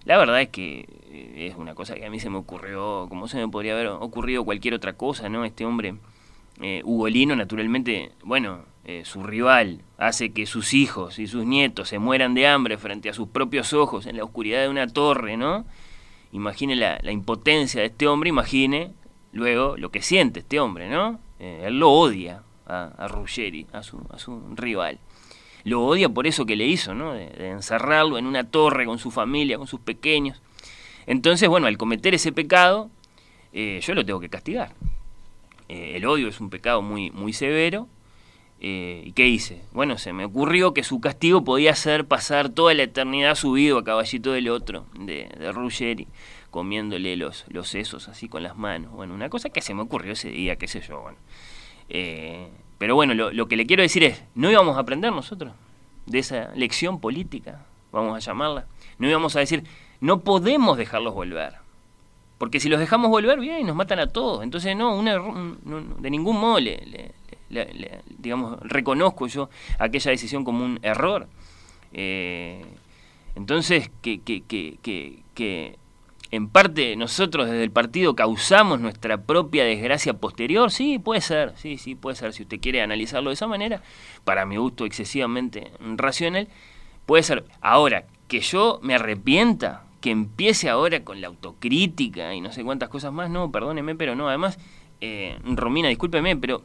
[0.06, 3.28] La verdad es que eh, es una cosa que a mí se me ocurrió, como
[3.28, 5.46] se me podría haber ocurrido cualquier otra cosa, ¿no?
[5.46, 5.96] Este hombre,
[6.62, 12.00] eh, Ugolino, naturalmente, bueno, eh, su rival hace que sus hijos y sus nietos se
[12.00, 15.66] mueran de hambre frente a sus propios ojos en la oscuridad de una torre, ¿no?
[16.32, 18.92] Imagine la, impotencia de este hombre, imagine
[19.34, 21.20] luego lo que siente este hombre, ¿no?
[21.40, 25.00] él lo odia a, a Ruggeri, a su, a su rival
[25.64, 27.14] lo odia por eso que le hizo, ¿no?
[27.14, 30.42] De, encerrarlo en una torre con su familia, con sus pequeños.
[31.06, 32.90] Entonces, bueno, al cometer ese pecado,
[33.54, 34.74] eh, yo lo tengo que castigar.
[35.70, 37.88] Eh, el odio es un pecado muy, muy severo.
[38.64, 39.64] Eh, ¿Y qué hice?
[39.72, 43.84] Bueno, se me ocurrió que su castigo podía ser pasar toda la eternidad subido a
[43.84, 46.08] caballito del otro, de, de Ruggeri,
[46.52, 48.92] comiéndole los, los sesos así con las manos.
[48.92, 51.18] Bueno, una cosa que se me ocurrió ese día, qué sé yo, bueno.
[52.82, 55.54] Pero bueno, lo, que le quiero decir es, ¿no íbamos a aprender nosotros
[56.08, 58.66] de esa lección política, vamos a llamarla?
[58.98, 59.66] No íbamos a decir,
[60.00, 61.54] no podemos dejarlos volver.
[62.40, 64.42] Porque si los dejamos volver, bien, nos matan a todos.
[64.42, 67.14] Entonces, no, de ningún modo le,
[68.18, 71.28] digamos, reconozco yo aquella decisión como un error.
[71.94, 72.66] Eh,
[73.36, 75.78] entonces, que, que, que, que
[76.32, 81.78] en parte nosotros desde el partido causamos nuestra propia desgracia posterior, sí, puede ser, sí,
[81.78, 83.82] sí, puede ser, si usted quiere analizarlo de esa manera,
[84.24, 86.48] para mi gusto excesivamente racional,
[87.06, 87.44] puede ser.
[87.60, 92.88] Ahora, que yo me arrepienta, que empiece ahora con la autocrítica y no sé cuántas
[92.88, 94.58] cosas más, no, perdóneme, pero no, además,
[95.02, 96.64] eh, Romina, discúlpeme, pero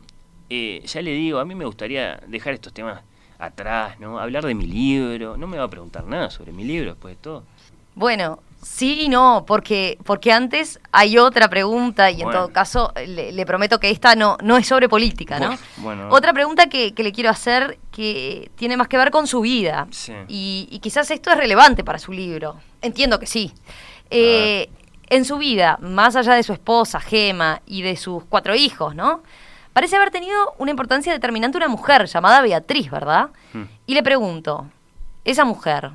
[0.49, 3.03] eh, ya le digo, a mí me gustaría dejar estos temas
[3.39, 4.21] atrás, ¿no?
[4.21, 7.23] Hablar de mi libro, no me va a preguntar nada sobre mi libro después de
[7.23, 7.43] todo.
[7.97, 13.47] Bueno, Sí y no, porque, porque antes hay otra pregunta y en todo caso le,
[13.47, 15.57] prometo que esta no, no es sobre política, ¿no?
[16.11, 19.87] Otra pregunta que, le quiero hacer que tiene más que ver con su vida
[20.29, 22.57] y, quizás esto es relevante para su libro.
[22.83, 23.51] Entiendo que sí.
[24.11, 24.69] Eh,
[25.09, 29.23] en su vida, más allá de su esposa, Gema, y de sus cuatro hijos, ¿no?
[29.73, 33.31] Parece haber tenido una importancia determinante una mujer llamada Beatriz, ¿verdad?
[33.55, 33.65] Hmm.
[33.87, 34.67] Y le pregunto,
[35.25, 35.93] esa mujer,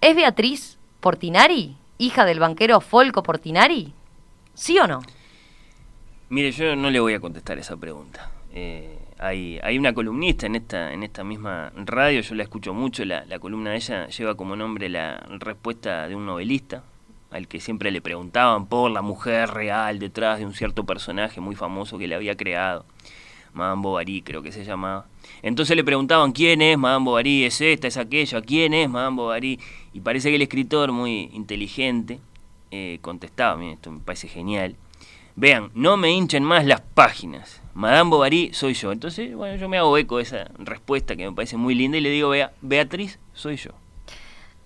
[0.00, 3.92] ¿es Beatriz Portinari, hija del banquero Folco Portinari?
[4.54, 5.00] ¿Sí o no?
[6.28, 8.30] Mire, yo no le voy a contestar esa pregunta.
[8.52, 13.24] Eh, hay, una columnista en esta, en esta misma radio, yo la escucho mucho, la,
[13.26, 16.82] la, columna de ella lleva como nombre la respuesta de un novelista,
[17.30, 21.54] al que siempre le preguntaban por la mujer real detrás de un cierto personaje muy
[21.54, 22.84] famoso que le había creado.
[23.52, 25.06] Madame Bovary creo que se llamaba.
[25.42, 29.60] Entonces le preguntaban quién es Madame Bovary, es esta, es aquella, quién es Madame Bovary.
[29.92, 32.20] Y parece que el escritor, muy inteligente,
[32.70, 34.76] eh, contestaba, esto me parece genial.
[35.36, 37.62] Vean, no me hinchen más las páginas.
[37.74, 38.90] Madame Bovary soy yo.
[38.90, 42.00] Entonces, bueno, yo me hago eco de esa respuesta que me parece muy linda y
[42.00, 43.70] le digo, vea, Beatriz, soy yo.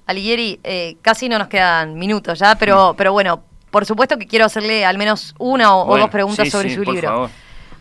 [0.07, 4.45] Alighieri, eh, casi no nos quedan minutos ya, pero, pero bueno, por supuesto que quiero
[4.45, 7.09] hacerle al menos una o, dos preguntas sobre su libro.
[7.09, 7.31] Favor.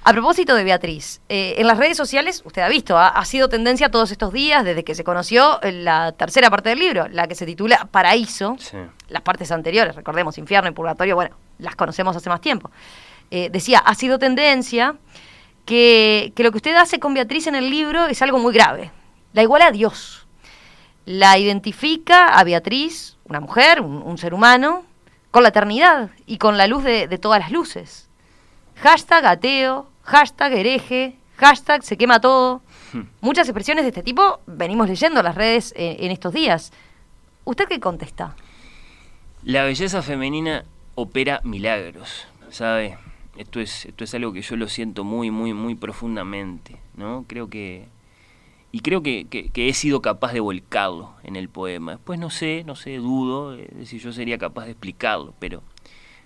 [0.04, 3.92] A propósito de Beatriz, eh, en las redes sociales, usted ha visto, ha, sido tendencia
[3.92, 7.46] todos estos días, desde que se conoció la tercera parte del libro, la que se
[7.46, 8.58] titula Paraíso.
[9.10, 12.72] Las partes anteriores, recordemos, Infierno y Purgatorio, bueno, las conocemos hace más tiempo.
[13.30, 14.96] Eh, decía, ha sido tendencia
[15.66, 18.90] que, lo que usted hace con Beatriz en el libro es algo muy grave.
[19.34, 20.26] La iguala a Dios.
[21.06, 24.84] La identifica a Beatriz, una mujer, un, ser humano,
[25.30, 28.10] con la eternidad y con la luz de, de todas las luces.
[28.78, 32.62] Hashtag ateo, hashtag hereje, hashtag se quema todo.
[32.92, 33.04] Hmm.
[33.22, 36.74] Muchas expresiones de este tipo venimos leyendo las redes en, estos días.
[37.46, 38.36] ¿Usted qué contesta?
[39.44, 42.98] La belleza femenina opera milagros, ¿sabe?
[43.38, 47.26] Esto es, esto es algo que yo lo siento muy, muy, muy profundamente, ¿no?
[47.28, 47.88] Creo que...
[48.74, 51.94] Y creo que, que, he sido capaz de volcarlo en el poema.
[51.94, 55.62] Después no sé, no sé, dudo de si yo sería capaz de explicarlo, pero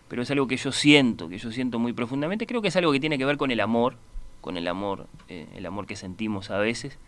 [0.08, 2.46] pero es algo que yo siento, que yo siento muy profundamente.
[2.46, 3.96] Creo que es algo que tiene que ver con el amor,
[4.42, 7.00] con el amor, eh, el amor que sentimos a veces.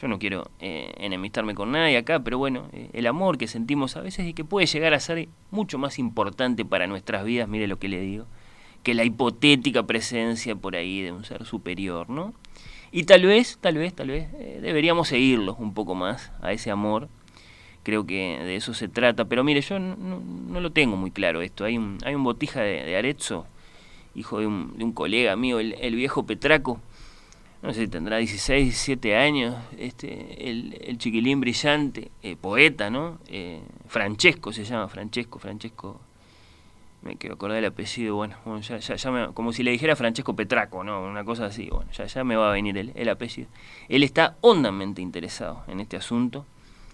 [0.00, 3.96] Yo no quiero eh, enemistarme con nadie acá, pero bueno, eh, el amor que sentimos
[3.96, 7.68] a veces y que puede llegar a ser mucho más importante para nuestras vidas, mire
[7.68, 8.26] lo que le digo,
[8.82, 12.34] que la hipotética presencia por ahí de un ser superior, ¿no?
[12.90, 14.30] Y tal vez, tal vez, tal vez
[14.60, 17.08] deberíamos seguirlo un poco más a ese amor
[17.82, 19.24] creo que de eso se trata.
[19.26, 21.64] Pero mire, yo no, lo tengo muy claro esto.
[21.64, 23.46] Hay un, hay un botija de, Arezzo,
[24.14, 26.80] hijo de un, de un colega mío, el, viejo Petraco,
[27.62, 33.18] no sé, tendrá 16, 17 años, este, el, chiquilín brillante, eh, poeta, ¿no?
[33.28, 36.00] Eh, Francesco se llama, Francesco, Francesco,
[37.02, 41.02] me quiero acordar del apellido, bueno, ya, ya, como si le dijera Francesco Petraco, ¿no?
[41.02, 43.48] Una cosa así, ya, ya me va a venir el, el apellido.
[43.88, 46.46] Él está hondamente interesado en este asunto,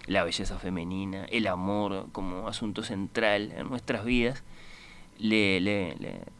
[0.09, 4.43] la belleza femenina, el amor como asunto central en nuestras vidas,
[5.19, 5.95] le, le,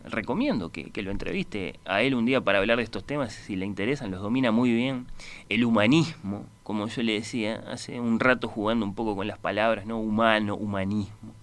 [0.06, 3.68] recomiendo que, lo entreviste a él un día para hablar de estos temas, si le
[3.68, 5.06] interesan, los domina muy bien.
[5.50, 9.86] El humanismo, como yo le decía hace un rato jugando un poco con las palabras,
[9.86, 10.00] ¿no?
[10.00, 11.34] Humano, humanismo.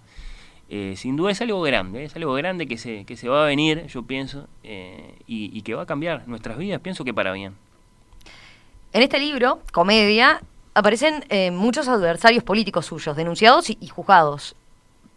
[0.69, 3.45] Eh, sin duda es algo grande, es algo grande que se, que se va a
[3.45, 7.31] venir, yo pienso, eh, y, y que va a cambiar nuestras vidas, pienso que para
[7.31, 7.55] bien.
[8.91, 10.41] En este libro, Comedia,
[10.77, 14.55] aparecen eh, muchos adversarios políticos suyos, denunciados y, juzgados.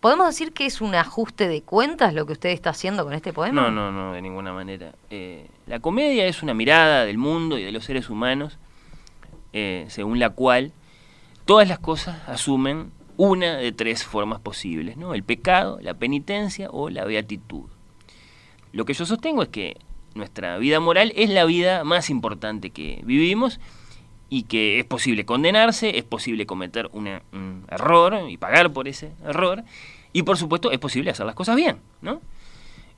[0.00, 3.34] ¿Podemos decir que es un ajuste de cuentas lo que usted está haciendo con este
[3.34, 3.60] poema?
[3.60, 4.94] No, no, no, de ninguna manera.
[5.10, 8.56] Eh, la comedia es una mirada del mundo y de los seres humanos,
[9.52, 10.72] eh, según la cual
[11.44, 15.12] todas las cosas asumen una de tres formas posibles, ¿no?
[15.12, 17.64] El pecado, la penitencia o la beatitud.
[18.72, 19.76] Lo que yo sostengo es que
[20.14, 23.60] nuestra vida moral es la vida más importante que vivimos
[24.30, 27.20] y que es posible condenarse, es posible cometer un
[27.68, 29.64] error y pagar por ese error,
[30.12, 32.22] y por supuesto es posible hacer las cosas bien, ¿no?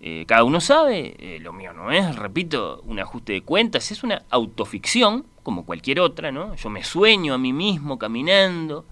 [0.04, 4.02] Eh, cada uno sabe, eh, lo mío no es, repito, un ajuste de cuentas, es
[4.02, 6.54] una autoficción, como cualquier otra, ¿no?
[6.56, 8.84] Yo me sueño a mí mismo caminando,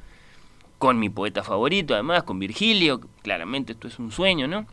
[0.79, 4.67] con mi poeta favorito, además, con Virgilio, claramente esto es un sueño, ¿no?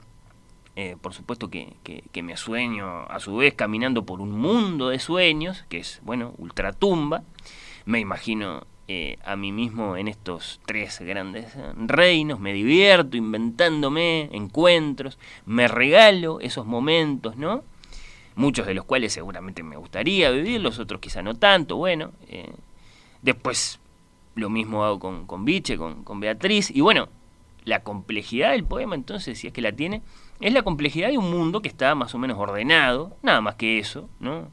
[0.80, 5.00] Eh, por supuesto que, que, me sueño a su vez caminando por un mundo de
[5.00, 7.24] sueños, que es, bueno, ultratumba.
[7.86, 15.18] Me imagino eh, a mí mismo en estos tres grandes reinos, me divierto inventándome encuentros,
[15.48, 17.64] me regalo esos momentos, ¿no?
[18.36, 22.12] Muchos de los cuales seguramente me gustaría vivir, los otros quizá no tanto, bueno.
[22.28, 22.54] Eh,
[23.24, 23.80] después
[24.36, 27.10] lo mismo hago con, con Biche, con, con Beatriz, y bueno,
[27.66, 30.04] la complejidad del poema entonces, si es que la tiene,
[30.40, 33.80] es la complejidad de un mundo que está más o menos ordenado, nada más que
[33.80, 34.50] eso, ¿no?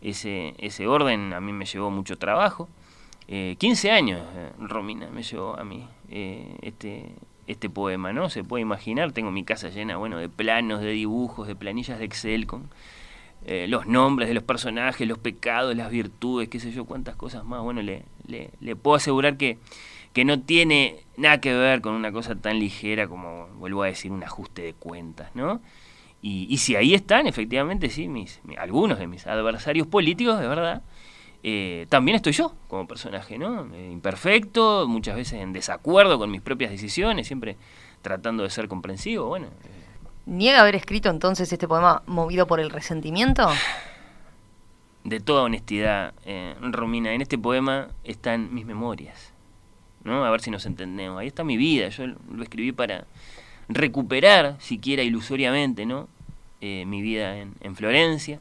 [0.00, 2.68] Ese, ese orden a mí me llevó mucho trabajo.
[3.28, 7.14] Eh, 15 años, eh, Romina, me llevó a mí eh, este,
[7.46, 8.28] este poema, ¿no?
[8.28, 12.04] Se puede imaginar, tengo mi casa llena, bueno, de planos, de dibujos, de planillas de
[12.04, 12.68] Excel con
[13.44, 17.44] eh, los nombres de los personajes, los pecados, las virtudes, qué sé yo, cuántas cosas
[17.44, 17.62] más.
[17.62, 19.58] Bueno, le, le, le puedo asegurar que
[20.12, 24.10] que no tiene nada que ver con una cosa tan ligera como, vuelvo a decir,
[24.10, 25.60] un ajuste de cuentas, ¿no?
[26.24, 30.82] Y, si ahí están, efectivamente, sí, mis, algunos de mis adversarios políticos, de verdad,
[31.42, 33.74] eh, también estoy yo como personaje, ¿no?
[33.74, 37.56] Eh, imperfecto, muchas veces en desacuerdo con mis propias decisiones, siempre
[38.02, 39.48] tratando de ser comprensivo, bueno.
[39.48, 39.98] Eh.
[40.26, 43.48] ¿Niega haber escrito entonces este poema movido por el resentimiento?
[45.02, 46.14] De toda honestidad,
[46.60, 49.32] Romina, en este poema están mis memorias
[50.04, 50.24] ¿no?
[50.24, 51.20] A ver si nos entendemos.
[51.20, 53.06] Ahí está mi vida, yo lo escribí para
[53.68, 56.08] recuperar, siquiera ilusoriamente, ¿no?
[56.60, 58.38] Eh, mi vida en, en, Florencia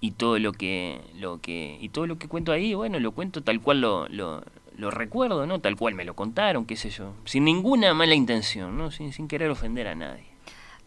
[0.00, 3.42] y todo lo que lo que y todo lo que cuento ahí, bueno, lo cuento
[3.42, 4.44] tal cual lo, lo,
[4.76, 5.60] lo recuerdo, ¿no?
[5.60, 8.90] Tal cual me lo contaron, qué sé yo, sin ninguna mala intención, ¿no?
[8.90, 10.33] Sin, sin querer ofender a nadie.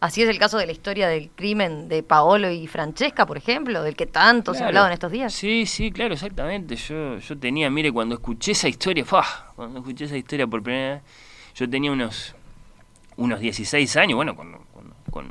[0.00, 3.82] Así es el caso de la historia del crimen de Paolo y Francesca, por ejemplo,
[3.82, 5.34] del que tanto se ha hablado en estos días.
[5.34, 6.76] Sí, sí, claro, exactamente.
[6.76, 9.04] Yo, yo tenía, mire, cuando escuché esa historia,
[9.56, 11.02] cuando escuché esa historia por primera vez,
[11.56, 12.36] yo tenía unos,
[13.16, 14.64] unos 16 años, bueno, cuando,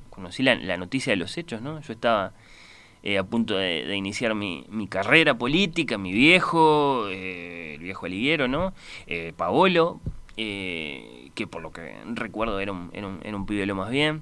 [0.09, 1.79] conocí la, noticia de los hechos, ¿no?
[1.79, 2.33] Yo estaba
[3.03, 8.49] eh, a punto de, iniciar mi, mi, carrera política, mi viejo, eh, el viejo aliguero,
[8.49, 8.73] ¿no?
[9.05, 10.01] Eh, Paolo,
[10.35, 14.21] que por lo que recuerdo era un, era un, era un pibe lo más bien.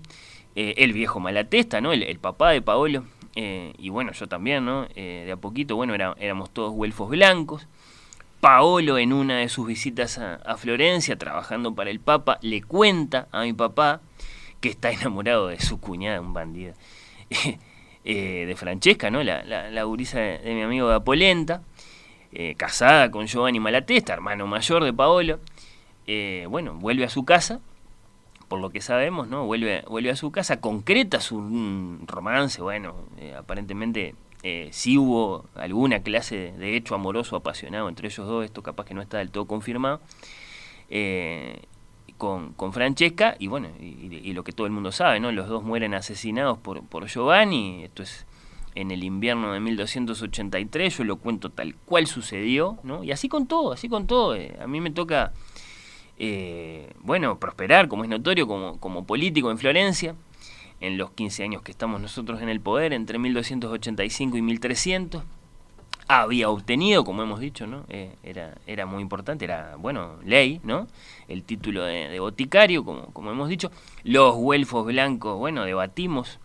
[0.56, 1.92] Eh, el viejo Malatesta, ¿no?
[1.92, 3.04] El, papá de Paolo,
[3.36, 4.88] eh, y bueno, yo también, ¿no?
[4.96, 7.68] Eh, de a poquito, bueno, éramos todos huelfos blancos.
[8.40, 13.42] Paolo en una de sus visitas a, Florencia, trabajando para el Papa, le cuenta a
[13.42, 14.00] mi papá
[14.62, 16.74] que está enamorado de su cuñada, un bandido,
[18.06, 19.24] de Francesca, ¿no?
[19.24, 21.64] La, la, gurisa de, mi amigo de Apolenta,
[22.56, 25.40] casada con Giovanni Malatesta, hermano mayor de Paolo.
[26.50, 27.60] bueno, vuelve a su casa
[28.48, 29.46] por lo que sabemos, ¿no?
[29.46, 36.02] Vuelve, vuelve a su casa, concreta su romance, bueno, eh, aparentemente eh, sí hubo alguna
[36.02, 39.46] clase de, hecho amoroso apasionado entre ellos dos, esto capaz que no está del todo
[39.46, 40.02] confirmado,
[40.90, 41.64] eh,
[42.18, 45.32] con, con, Francesca, y bueno, y, lo que todo el mundo sabe, ¿no?
[45.32, 48.26] Los dos mueren asesinados por, por Giovanni, esto es
[48.76, 53.04] en el invierno de 1283, yo lo cuento tal cual sucedió, ¿no?
[53.04, 55.34] Y así con todo, así con todo, a mí me toca
[56.18, 60.16] eh, bueno, prosperar, como es notorio, como, como político en Florencia,
[60.82, 65.24] en los 15 años que estamos nosotros en el poder, entre 1285 y 1300
[66.08, 67.86] había obtenido, como hemos dicho, ¿no?
[67.90, 70.88] Eh, era, era muy importante, era, bueno, ley, ¿no?
[71.28, 73.72] El título de, boticario, como, como hemos dicho.
[74.04, 76.40] Los güelfos blancos, bueno, debatimos.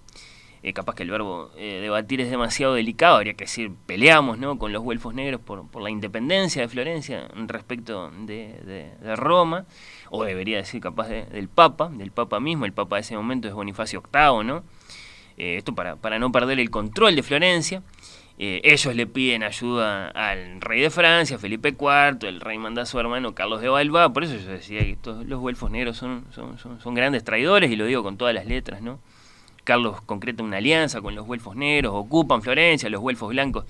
[0.62, 4.58] Eh, capaz que el verbo eh, debatir es demasiado delicado, habría que decir, peleamos, ¿no?
[4.58, 9.64] Con los güelfos negros por, por la independencia de Florencia respecto de, de, Roma,
[10.10, 13.54] o debería decir capaz del Papa, del Papa mismo, el Papa de ese momento es
[13.54, 14.64] Bonifacio VIII, ¿no?
[15.36, 17.82] esto para, para no perder el control de Florencia.
[18.42, 22.86] Eh, ellos le piden ayuda al rey de Francia, Felipe IV, el rey manda a
[22.86, 26.24] su hermano Carlos de Balba, por eso yo decía que todos los güelfos negros son,
[26.32, 28.98] son, grandes traidores, y lo digo con todas las letras, ¿no?
[29.70, 33.66] Carlos concreta una alianza con los güelfos negros, ocupan Florencia, los güelfos blancos,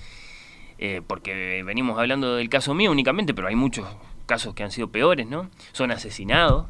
[0.79, 3.87] eh, porque venimos hablando del caso mío únicamente, pero hay muchos
[4.25, 5.51] casos que han sido peores, ¿no?
[5.73, 6.69] Son asesinados,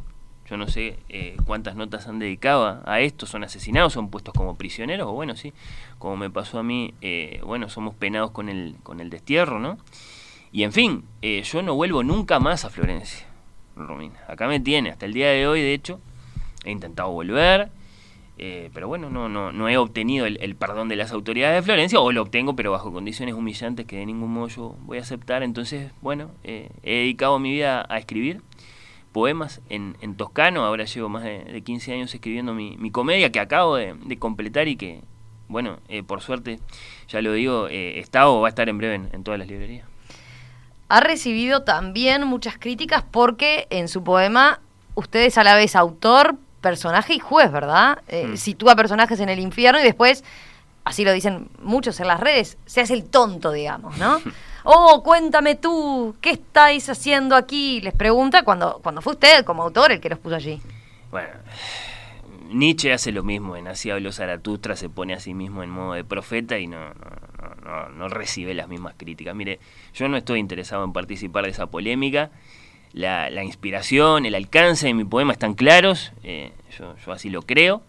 [0.48, 4.56] yo no sé eh, cuántas notas han dedicado a esto, son asesinados, son puestos como
[4.56, 5.52] prisioneros, o bueno, sí,
[6.00, 9.78] como me pasó a mí, eh, bueno, somos penados con el, con el destierro, ¿no?
[10.50, 13.28] Y en fin, yo no vuelvo nunca más a Florencia,
[13.76, 14.18] Romina.
[14.26, 16.00] Acá me tiene, hasta el día de hoy, de hecho,
[16.64, 17.70] he intentado volver,
[18.72, 22.10] pero bueno, no, no, no he obtenido el, perdón de las autoridades de Florencia, o
[22.12, 25.42] lo obtengo, pero bajo condiciones humillantes que de ningún modo yo voy a aceptar.
[25.42, 28.40] Entonces, bueno, he dedicado mi vida a escribir
[29.12, 30.64] poemas en, en, toscano.
[30.64, 35.02] Ahora llevo más de, 15 años escribiendo mi, comedia que acabo de, completar y que,
[35.48, 36.60] bueno, eh, por suerte,
[37.08, 39.86] ya lo digo, eh, está o va a estar en breve en, todas las librerías.
[40.88, 44.60] Ha recibido también muchas críticas porque en su poema
[44.94, 48.02] usted es a la vez autor, personaje y juez, ¿verdad?
[48.08, 48.36] Eh, mm.
[48.36, 50.24] Sitúa personajes en el infierno y después,
[50.84, 54.20] así lo dicen muchos en las redes, se hace el tonto, digamos, ¿no?
[54.64, 57.80] oh, cuéntame tú, ¿qué estáis haciendo aquí?
[57.80, 60.60] Les pregunta cuando, cuando fue usted como autor el que los puso allí.
[61.10, 61.30] Bueno,
[62.52, 65.94] Nietzsche hace lo mismo, en Así habló Zaratustra, se pone a sí mismo en modo
[65.94, 66.78] de profeta y no,
[67.64, 69.34] no, no, recibe las mismas críticas.
[69.34, 69.60] Mire,
[69.94, 72.30] yo no estoy interesado en participar de esa polémica.
[72.92, 77.82] La, inspiración, el alcance de mi poema están claros, eh, yo, yo así lo creo.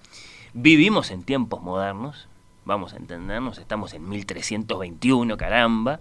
[0.53, 2.27] Vivimos en tiempos modernos,
[2.65, 5.99] vamos a entendernos, estamos en 1321, caramba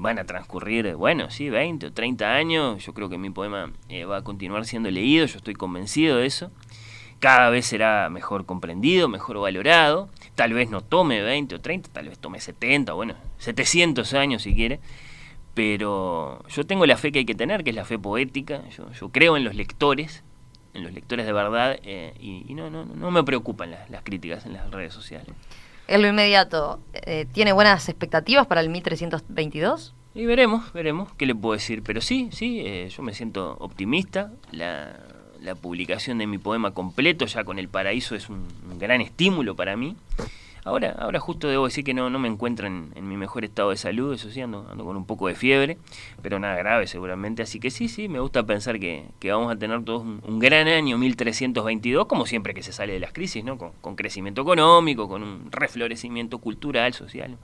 [0.00, 4.06] van a transcurrir, bueno, sí, 20 o 30 años, yo creo que mi poema eh,
[4.06, 6.50] va a continuar siendo leído, yo estoy convencido de eso.
[7.18, 10.08] Cada vez será mejor comprendido, mejor valorado.
[10.36, 14.54] Tal vez no tome 20 o 30, tal vez tome 70, bueno, 700 años si
[14.54, 14.80] quiere.
[15.54, 18.62] Pero yo tengo la fe que hay que tener, que es la fe poética.
[18.68, 20.22] Yo, creo en los lectores,
[20.74, 24.46] en los lectores de verdad, eh, y, no, no, no me preocupan las, las críticas
[24.46, 25.34] en las redes sociales
[25.90, 29.92] en lo inmediato, eh, ¿tiene buenas expectativas para el 1322?
[30.14, 31.82] Y veremos, veremos qué le puedo decir.
[31.82, 34.30] Pero sí, sí, eh, yo me siento optimista.
[34.52, 34.96] La,
[35.60, 38.46] publicación de mi poema completo ya con El Paraíso es un
[38.78, 39.96] gran estímulo para mí.
[40.64, 43.76] Ahora, ahora justo debo decir que no, no me encuentro en, mi mejor estado de
[43.76, 45.78] salud, eso sí, ando, con un poco de fiebre,
[46.22, 47.42] pero nada grave seguramente.
[47.42, 50.98] Así que sí, sí, me gusta pensar que, vamos a tener todos un, gran año
[50.98, 53.56] 1322, como siempre que se sale de las crisis, ¿no?
[53.56, 57.36] Con, crecimiento económico, con un reflorecimiento cultural, social.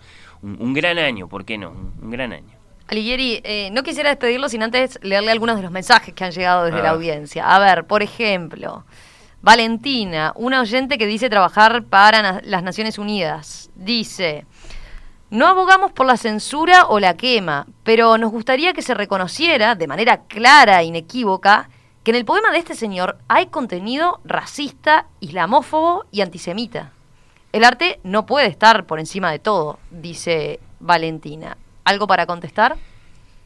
[0.43, 1.71] Un, gran año, ¿por qué no?
[1.71, 2.55] Un, gran año.
[2.89, 6.65] Alighieri, eh, no quisiera despedirlo sin antes leerle algunos de los mensajes que han llegado
[6.65, 6.93] desde la ah.
[6.93, 7.55] audiencia.
[7.55, 8.85] A ver, por ejemplo...
[9.47, 14.45] Valentina, una oyente que dice trabajar para las Naciones Unidas, dice,
[15.31, 19.87] no abogamos por la censura o la quema, pero nos gustaría que se reconociera de
[19.87, 21.71] manera clara e inequívoca
[22.03, 26.91] que en el poema de este señor hay contenido racista, islamófobo y antisemita.
[27.53, 31.57] El arte no puede estar por encima de todo, dice Valentina.
[31.85, 32.79] ¿Algo para contestar?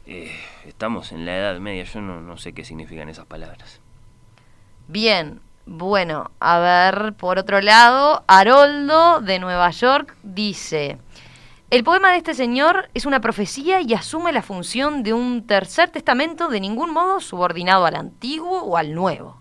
[0.07, 0.31] Eh,
[0.65, 3.81] estamos en la Edad Media, yo no, no sé qué significan esas palabras.
[4.87, 10.97] Bien, bueno, a ver, por otro lado, Haroldo de Nueva York dice,
[11.69, 15.89] el poema de este señor es una profecía y asume la función de un tercer
[15.89, 19.37] testamento de ningún modo subordinado al antiguo o al nuevo.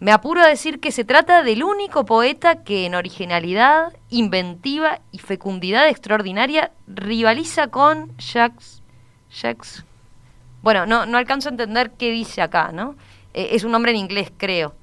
[0.00, 5.18] Me apuro a decir que se trata del único poeta que en originalidad, inventiva y
[5.18, 8.82] fecundidad extraordinaria rivaliza con Jacques...
[9.30, 9.84] Jacques...
[10.62, 12.96] Bueno, no, no alcanzo a entender qué dice acá, ¿no?
[13.34, 14.74] Eh, es un nombre en inglés, creo.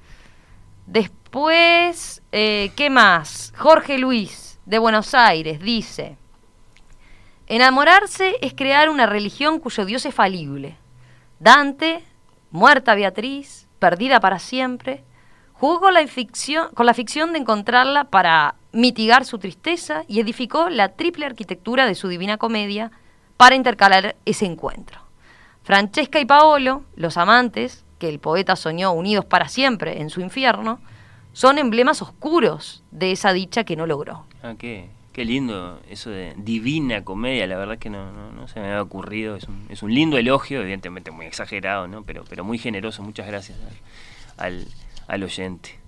[0.90, 3.52] Después, eh, ¿qué más?
[3.56, 6.16] Jorge Luis, de Buenos Aires, dice,
[7.46, 10.76] enamorarse es crear una religión cuyo Dios es falible.
[11.38, 12.02] Dante,
[12.50, 15.04] muerta Beatriz, perdida para siempre,
[15.52, 20.88] jugó la, ficción, con la ficción de encontrarla para mitigar su tristeza y edificó la
[20.96, 22.90] triple arquitectura de su divina comedia
[23.36, 25.00] para intercalar ese encuentro.
[25.62, 30.80] Francesca y Paolo, los amantes, que el poeta soñó unidos para siempre en su infierno,
[31.32, 34.24] son emblemas oscuros de esa dicha que no logró.
[34.42, 38.66] Ah, qué, qué lindo eso de divina comedia, la verdad que no, no, se me
[38.66, 42.02] había ocurrido, es un, es un, lindo elogio, evidentemente muy exagerado, ¿no?
[42.02, 43.58] pero, pero muy generoso, muchas gracias
[44.38, 44.66] al,
[45.06, 45.78] al oyente.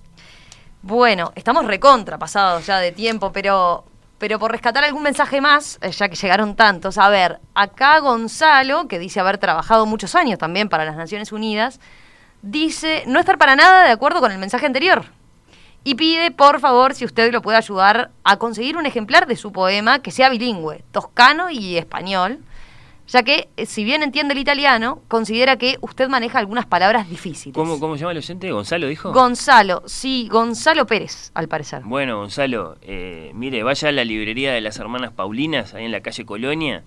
[0.82, 3.84] Bueno, estamos recontra pasados ya de tiempo, pero
[4.22, 8.86] pero por rescatar algún mensaje más, eh, ya que llegaron tantos, a ver, acá Gonzalo,
[8.86, 11.80] que dice haber trabajado muchos años también para las Naciones Unidas,
[12.42, 15.04] dice no estar para nada de acuerdo con el mensaje anterior.
[15.84, 19.50] Y pide, por favor, si usted lo puede ayudar a conseguir un ejemplar de su
[19.50, 22.38] poema que sea bilingüe, toscano y español,
[23.08, 27.54] ya que, eh, si bien entiende el italiano, considera que usted maneja algunas palabras difíciles.
[27.54, 28.50] ¿Cómo, cómo se llama el oyente?
[28.50, 29.12] ¿Gonzalo dijo?
[29.12, 31.82] Gonzalo, sí, Gonzalo Pérez, al parecer.
[31.84, 36.00] Bueno, Gonzalo, eh, mire, vaya a la librería de las hermanas Paulinas, ahí en la
[36.00, 36.84] calle Colonia,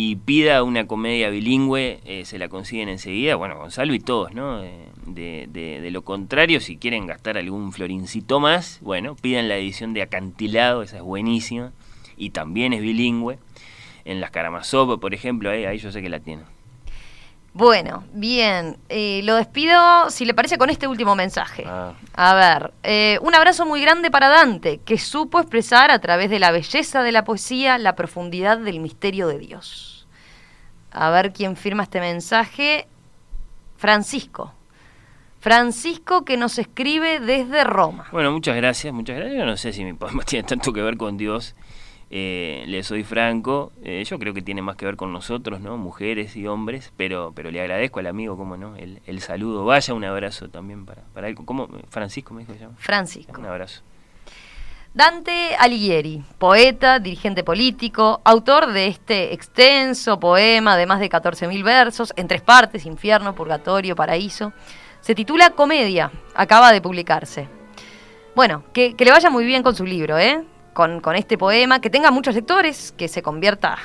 [0.00, 4.60] y pida una comedia bilingüe, eh, se la consiguen enseguida, bueno, Gonzalo y todos, ¿no?
[4.60, 10.02] de, de, lo contrario, si quieren gastar algún florincito más, bueno, pidan la edición de
[10.02, 11.72] Acantilado, esa es buenísima,
[12.16, 13.40] y también es bilingüe
[14.04, 16.42] en las Karamazov, por ejemplo, ahí, ahí yo sé que la tiene.
[17.58, 21.64] Bueno, bien, eh, lo despido, si le parece, con este último mensaje.
[21.66, 21.94] Ah.
[22.14, 26.38] A ver, eh, un abrazo muy grande para Dante, que supo expresar a través de
[26.38, 30.06] la belleza de la poesía la profundidad del misterio de Dios.
[30.92, 32.86] A ver quién firma este mensaje.
[33.76, 34.54] Francisco.
[35.40, 38.06] Francisco que nos escribe desde Roma.
[38.12, 39.36] Bueno, muchas gracias, muchas gracias.
[39.36, 41.56] Yo no sé si mi poema tiene tanto que ver con Dios
[42.10, 45.76] eh, le soy franco, eh, yo creo que tiene más que ver con nosotros, ¿no?
[45.76, 48.76] Mujeres y hombres, pero, pero le agradezco al amigo, ¿cómo no?
[48.76, 49.64] El, saludo.
[49.64, 51.34] Vaya, un abrazo también para, para él.
[51.34, 51.68] ¿Cómo?
[51.90, 52.76] Francisco me dijo que se llama.
[52.78, 53.38] Francisco.
[53.38, 53.82] Un abrazo.
[54.94, 62.14] Dante Alighieri, poeta, dirigente político, autor de este extenso poema de más de 14.000 versos,
[62.16, 64.54] en tres partes, infierno, purgatorio, paraíso.
[65.00, 67.48] Se titula Comedia, acaba de publicarse.
[68.34, 70.42] Bueno, que, que le vaya muy bien con su libro, ¿eh?
[70.72, 73.78] Con, este poema, que tenga muchos lectores, que se convierta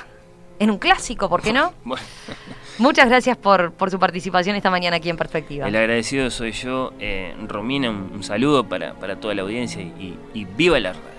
[0.58, 1.72] en un clásico, ¿por qué no?
[2.78, 5.68] Muchas gracias por, su participación esta mañana aquí en Perspectiva.
[5.68, 6.92] El agradecido soy yo.
[6.98, 11.13] Eh, Romina, un, saludo para, toda la audiencia y, y viva la radio.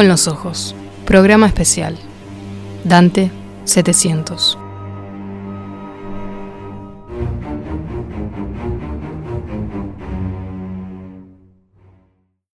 [0.00, 0.74] Con los ojos.
[1.04, 1.94] Programa especial.
[2.84, 3.30] Dante
[3.66, 4.59] 700.